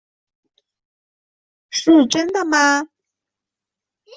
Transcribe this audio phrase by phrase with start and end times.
[1.69, 2.89] 是真的吗？